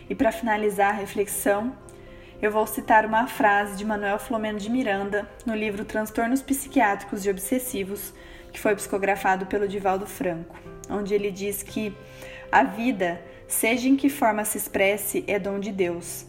E 0.09 0.15
para 0.15 0.33
finalizar 0.33 0.91
a 0.91 0.99
reflexão, 0.99 1.77
eu 2.41 2.51
vou 2.51 2.67
citar 2.67 3.07
uma 3.07 3.27
frase 3.27 3.77
de 3.77 3.85
Manuel 3.85 4.19
Flomeno 4.19 4.59
de 4.59 4.71
Miranda 4.71 5.29
no 5.45 5.55
livro 5.55 5.85
Transtornos 5.85 6.43
Psiquiátricos 6.43 7.25
e 7.25 7.31
Obsessivos, 7.31 8.13
que 8.53 8.61
foi 8.61 8.75
psicografado 8.75 9.47
pelo 9.47 9.67
Divaldo 9.67 10.07
Franco 10.07 10.57
onde 10.89 11.15
ele 11.15 11.31
diz 11.31 11.63
que 11.63 11.95
a 12.51 12.63
vida, 12.63 13.21
seja 13.49 13.89
em 13.89 13.97
que 13.97 14.09
forma 14.09 14.45
se 14.45 14.59
expresse, 14.59 15.25
é 15.27 15.39
dom 15.39 15.59
de 15.59 15.73
Deus, 15.73 16.27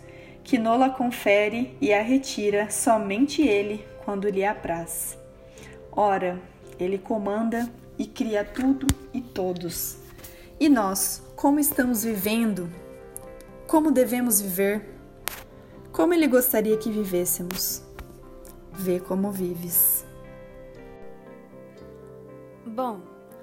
que 0.48 0.58
nola 0.58 0.90
confere 0.90 1.76
e 1.82 1.94
a 1.94 2.02
retira 2.02 2.70
somente 2.70 3.42
Ele 3.42 3.86
quando 4.06 4.30
lhe 4.30 4.46
apraz. 4.46 5.18
Ora, 5.92 6.42
Ele 6.80 6.98
comanda 6.98 7.70
e 8.00 8.08
cria 8.08 8.46
tudo 8.46 8.88
e 9.14 9.20
todos. 9.20 9.98
E 10.58 10.70
nós, 10.70 11.22
como 11.36 11.60
estamos 11.60 12.06
vivendo? 12.06 12.70
Como 13.68 13.92
devemos 13.92 14.40
viver? 14.40 14.88
Como 15.92 16.14
Ele 16.14 16.28
gostaria 16.28 16.78
que 16.78 16.90
vivêssemos? 16.90 17.84
Vê 18.72 19.02
como 19.02 19.30
vives. 19.30 20.06
Bom, 22.66 23.02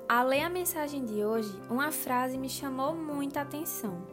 ao 0.09 0.27
ler 0.27 0.41
a 0.41 0.49
mensagem 0.49 1.05
de 1.05 1.23
hoje, 1.23 1.53
uma 1.69 1.93
frase 1.93 2.39
me 2.39 2.49
chamou 2.49 2.95
muita 2.95 3.43
atenção. 3.43 4.07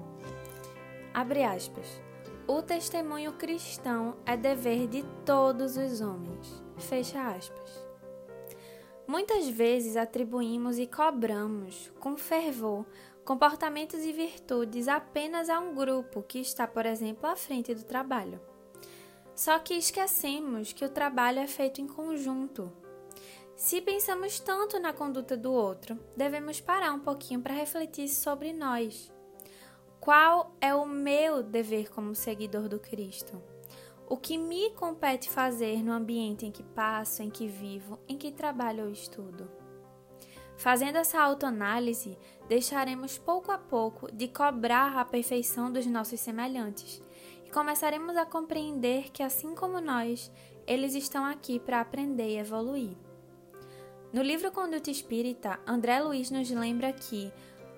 Abre 1.13 1.41
aspas. 1.41 2.10
O 2.47 2.61
testemunho 2.61 3.33
cristão 3.33 4.17
é 4.25 4.35
dever 4.35 4.87
de 4.87 5.03
todos 5.25 5.77
os 5.77 6.01
homens. 6.01 6.63
Fecha 6.77 7.21
aspas. 7.21 7.85
Muitas 9.07 9.47
vezes 9.47 9.95
atribuímos 9.95 10.77
e 10.77 10.87
cobramos, 10.87 11.91
com 11.99 12.17
fervor, 12.17 12.85
comportamentos 13.23 14.01
e 14.01 14.11
virtudes 14.11 14.87
apenas 14.87 15.49
a 15.49 15.59
um 15.59 15.75
grupo 15.75 16.23
que 16.23 16.39
está, 16.39 16.67
por 16.67 16.85
exemplo, 16.85 17.27
à 17.27 17.35
frente 17.35 17.73
do 17.73 17.83
trabalho. 17.83 18.39
Só 19.35 19.57
que 19.59 19.73
esquecemos 19.73 20.73
que 20.73 20.85
o 20.85 20.89
trabalho 20.89 21.39
é 21.39 21.47
feito 21.47 21.81
em 21.81 21.87
conjunto 21.87 22.71
se 23.61 23.79
pensamos 23.79 24.39
tanto 24.39 24.79
na 24.79 24.91
conduta 24.91 25.37
do 25.37 25.53
outro, 25.53 25.95
devemos 26.17 26.59
parar 26.59 26.93
um 26.93 26.99
pouquinho 26.99 27.41
para 27.41 27.53
refletir 27.53 28.09
sobre 28.09 28.51
nós. 28.51 29.13
Qual 30.01 30.55
é 30.59 30.73
o 30.73 30.83
meu 30.83 31.43
dever 31.43 31.91
como 31.91 32.15
seguidor 32.15 32.67
do 32.67 32.79
Cristo? 32.79 33.39
O 34.09 34.17
que 34.17 34.35
me 34.35 34.71
compete 34.71 35.29
fazer 35.29 35.83
no 35.83 35.91
ambiente 35.91 36.43
em 36.43 36.51
que 36.51 36.63
passo, 36.63 37.21
em 37.21 37.29
que 37.29 37.47
vivo, 37.47 37.99
em 38.07 38.17
que 38.17 38.31
trabalho 38.31 38.85
ou 38.85 38.89
estudo? 38.89 39.47
Fazendo 40.57 40.95
essa 40.95 41.21
autoanálise, 41.21 42.17
deixaremos 42.49 43.19
pouco 43.19 43.51
a 43.51 43.59
pouco 43.59 44.11
de 44.11 44.27
cobrar 44.27 44.97
a 44.97 45.05
perfeição 45.05 45.71
dos 45.71 45.85
nossos 45.85 46.19
semelhantes 46.19 46.99
e 47.45 47.51
começaremos 47.51 48.17
a 48.17 48.25
compreender 48.25 49.11
que, 49.11 49.21
assim 49.21 49.53
como 49.53 49.79
nós, 49.79 50.31
eles 50.65 50.95
estão 50.95 51.23
aqui 51.23 51.59
para 51.59 51.79
aprender 51.79 52.27
e 52.27 52.39
evoluir. 52.39 52.97
No 54.11 54.23
livro 54.23 54.51
Conduta 54.51 54.89
Espírita, 54.89 55.59
André 55.65 56.01
Luiz 56.01 56.31
nos 56.31 56.49
lembra 56.49 56.91
que 56.91 57.31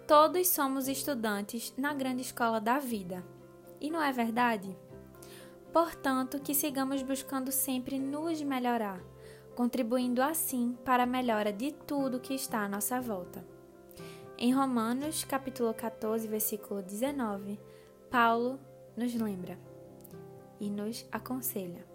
todos 0.07 0.48
somos 0.50 0.88
estudantes 0.88 1.74
na 1.77 1.93
grande 1.93 2.22
escola 2.22 2.60
da 2.60 2.79
vida. 2.79 3.24
E 3.79 3.89
não 3.89 4.01
é 4.01 4.12
verdade? 4.12 4.77
Portanto, 5.72 6.39
que 6.39 6.53
sigamos 6.53 7.01
buscando 7.01 7.51
sempre 7.51 7.98
nos 7.98 8.42
melhorar, 8.42 9.01
contribuindo 9.55 10.22
assim 10.22 10.77
para 10.83 11.03
a 11.03 11.07
melhora 11.07 11.51
de 11.51 11.72
tudo 11.72 12.20
que 12.20 12.33
está 12.33 12.59
à 12.59 12.70
nossa 12.70 13.01
volta. 13.01 13.46
Em 14.37 14.53
Romanos, 14.53 15.24
capítulo 15.24 15.74
14, 15.74 16.27
versículo 16.27 16.81
19, 16.81 17.59
Paulo 18.09 18.59
nos 18.96 19.13
lembra 19.16 19.57
e 20.59 20.70
nos 20.70 21.05
aconselha. 21.11 21.93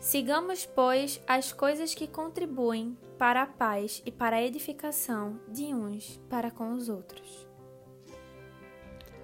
Sigamos, 0.00 0.64
pois, 0.64 1.20
as 1.26 1.52
coisas 1.52 1.94
que 1.94 2.06
contribuem 2.06 2.96
para 3.18 3.42
a 3.42 3.46
paz 3.46 4.02
e 4.06 4.10
para 4.10 4.36
a 4.36 4.42
edificação 4.42 5.38
de 5.46 5.74
uns 5.74 6.18
para 6.30 6.50
com 6.50 6.72
os 6.72 6.88
outros. 6.88 7.46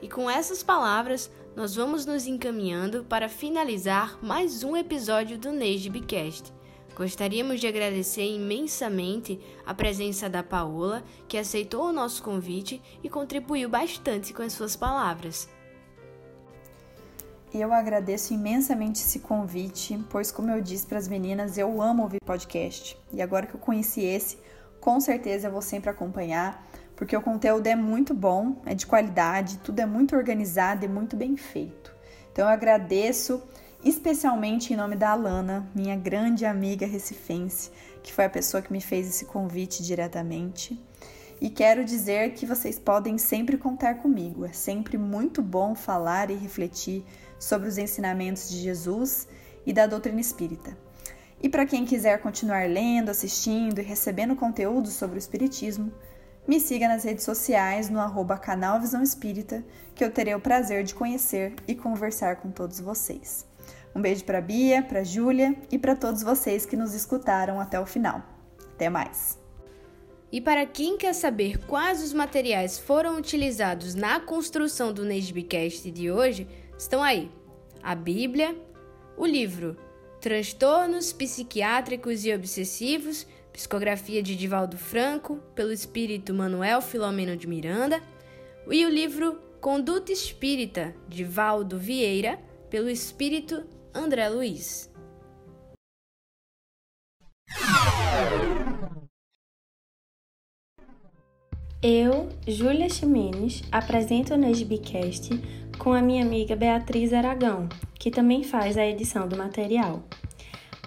E 0.03 0.09
com 0.09 0.29
essas 0.29 0.63
palavras, 0.63 1.31
nós 1.57 1.75
vamos 1.75 2.05
nos 2.05 2.27
encaminhando 2.27 3.05
para 3.05 3.27
finalizar 3.27 4.23
mais 4.23 4.63
um 4.63 4.77
episódio 4.77 5.39
do 5.39 5.49
Bicast. 5.91 6.53
Gostaríamos 6.95 7.59
de 7.59 7.67
agradecer 7.67 8.31
imensamente 8.31 9.41
a 9.65 9.73
presença 9.73 10.29
da 10.29 10.43
Paola, 10.43 11.03
que 11.27 11.39
aceitou 11.39 11.87
o 11.87 11.93
nosso 11.93 12.23
convite 12.23 12.83
e 13.03 13.09
contribuiu 13.09 13.71
bastante 13.71 14.35
com 14.35 14.43
as 14.43 14.53
suas 14.53 14.77
palavras. 14.77 15.49
Eu 17.59 17.73
agradeço 17.73 18.35
imensamente 18.35 19.01
esse 19.01 19.21
convite, 19.21 19.99
pois, 20.11 20.31
como 20.31 20.51
eu 20.51 20.61
disse 20.61 20.87
para 20.87 20.99
as 20.99 21.09
meninas, 21.09 21.57
eu 21.57 21.81
amo 21.81 22.03
ouvir 22.03 22.21
podcast. 22.23 22.99
E 23.11 23.23
agora 23.23 23.47
que 23.47 23.55
eu 23.55 23.61
conheci 23.61 24.03
esse, 24.03 24.37
com 24.79 25.01
certeza 25.01 25.49
eu 25.49 25.53
vou 25.53 25.63
sempre 25.63 25.89
acompanhar, 25.89 26.69
porque 26.95 27.17
o 27.17 27.21
conteúdo 27.23 27.67
é 27.67 27.75
muito 27.75 28.13
bom, 28.13 28.61
é 28.67 28.75
de 28.75 28.87
qualidade, 28.87 29.57
tudo 29.65 29.81
é 29.81 29.87
muito 29.87 30.15
organizado 30.15 30.85
e 30.85 30.89
muito 30.89 31.17
bem 31.17 31.35
feito. 31.35 31.95
Então 32.31 32.45
eu 32.45 32.53
agradeço 32.53 33.43
especialmente 33.83 34.75
em 34.75 34.77
nome 34.77 34.95
da 34.95 35.13
Alana, 35.13 35.67
minha 35.75 35.97
grande 35.97 36.45
amiga 36.45 36.87
recifense, 36.87 37.71
que 38.03 38.13
foi 38.13 38.27
a 38.27 38.31
pessoa 38.31 38.63
que 38.63 38.71
me 38.71 38.83
fez 38.83 39.09
esse 39.09 39.25
convite 39.25 39.83
diretamente. 39.83 40.79
E 41.41 41.49
quero 41.49 41.85
dizer 41.85 42.35
que 42.35 42.45
vocês 42.45 42.79
podem 42.79 43.17
sempre 43.17 43.57
contar 43.57 43.97
comigo. 43.97 44.45
É 44.45 44.53
sempre 44.53 44.99
muito 44.99 45.41
bom 45.41 45.75
falar 45.75 46.31
e 46.31 46.35
refletir 46.35 47.05
sobre 47.39 47.69
os 47.69 47.79
ensinamentos 47.79 48.49
de 48.49 48.59
Jesus 48.59 49.29
e 49.65 49.73
da 49.73 49.87
doutrina 49.87 50.21
espírita. 50.21 50.77
E 51.43 51.49
para 51.49 51.67
quem 51.67 51.85
quiser 51.85 52.21
continuar 52.21 52.69
lendo, 52.69 53.11
assistindo 53.11 53.79
e 53.79 53.85
recebendo 53.85 54.35
conteúdo 54.35 54.89
sobre 54.89 55.17
o 55.17 55.19
Espiritismo, 55.19 55.93
me 56.49 56.61
siga 56.61 56.89
nas 56.89 57.05
redes 57.05 57.25
sociais 57.25 57.91
no 57.91 58.01
arroba 58.01 58.39
canal 58.39 58.81
Visão 58.81 59.03
Espírita, 59.03 59.65
que 59.95 60.05
eu 60.05 60.11
terei 60.11 60.35
o 60.35 60.41
prazer 60.41 60.85
de 60.85 60.95
conhecer 60.95 61.55
e 61.67 61.75
conversar 61.75 62.37
com 62.37 62.51
todos 62.51 62.81
vocês. 62.81 63.45
Um 63.95 64.01
beijo 64.01 64.25
para 64.25 64.41
Bia, 64.41 64.83
para 64.83 65.03
Júlia 65.03 65.57
e 65.71 65.79
para 65.79 65.97
todos 65.97 66.23
vocês 66.23 66.65
que 66.65 66.77
nos 66.77 66.95
escutaram 66.95 67.61
até 67.61 67.81
o 67.81 67.87
final. 67.87 68.23
Até 68.75 68.89
mais! 68.89 69.39
E 70.31 70.41
para 70.41 70.67
quem 70.67 70.99
quer 70.99 71.15
saber 71.15 71.59
quais 71.67 72.03
os 72.03 72.13
materiais 72.13 72.79
foram 72.79 73.17
utilizados 73.17 73.95
na 73.95 74.21
construção 74.21 74.93
do 74.93 75.05
Nesbicast 75.05 75.91
de 75.91 76.11
hoje, 76.11 76.47
estão 76.79 77.03
aí 77.03 77.31
a 77.83 77.95
Bíblia, 77.95 78.57
o 79.17 79.25
livro 79.25 79.77
Transtornos 80.21 81.13
Psiquiátricos 81.13 82.25
e 82.25 82.35
Obsessivos, 82.35 83.27
psicografia 83.53 84.23
de 84.23 84.37
Divaldo 84.37 84.77
Franco, 84.77 85.37
pelo 85.55 85.73
espírito 85.73 86.35
Manuel 86.35 86.83
Filomeno 86.83 87.37
de 87.37 87.47
Miranda, 87.47 88.03
e 88.69 88.85
o 88.85 88.89
livro 88.89 89.41
Conduta 89.61 90.13
Espírita, 90.13 90.95
de 91.09 91.25
Valdo 91.25 91.79
Vieira, 91.79 92.39
pelo 92.69 92.91
espírito 92.91 93.65
André 93.95 94.29
Luiz. 94.29 94.91
Eu, 101.83 102.29
Júlia 102.49 102.89
Ximenes, 102.89 103.63
apresento 103.71 104.35
o 104.35 104.37
Nesbicast 104.37 105.31
com 105.79 105.93
a 105.93 106.03
minha 106.03 106.25
amiga 106.25 106.57
Beatriz 106.57 107.13
Aragão, 107.13 107.69
que 107.95 108.11
também 108.11 108.43
faz 108.43 108.77
a 108.77 108.87
edição 108.87 109.29
do 109.29 109.37
material. 109.37 110.03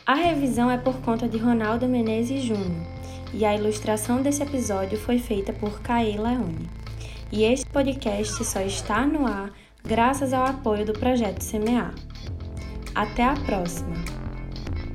A 0.05 0.15
revisão 0.15 0.69
é 0.69 0.77
por 0.77 0.95
conta 1.01 1.27
de 1.27 1.37
Ronaldo 1.37 1.87
Menezes 1.87 2.43
Júnior 2.43 2.85
e 3.33 3.45
a 3.45 3.55
ilustração 3.55 4.21
desse 4.21 4.43
episódio 4.43 4.97
foi 4.97 5.19
feita 5.19 5.53
por 5.53 5.81
Caê 5.81 6.17
Leone. 6.17 6.69
E 7.31 7.43
este 7.43 7.65
podcast 7.67 8.43
só 8.43 8.61
está 8.61 9.05
no 9.05 9.25
ar 9.25 9.51
graças 9.83 10.33
ao 10.33 10.45
apoio 10.45 10.85
do 10.85 10.93
projeto 10.93 11.41
Semear. 11.41 11.93
Até 12.95 13.23
a 13.23 13.33
próxima! 13.33 14.18